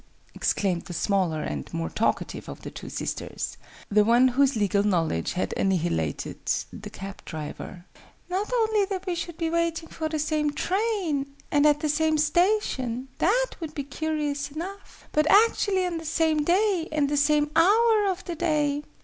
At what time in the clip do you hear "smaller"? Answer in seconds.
0.93-1.43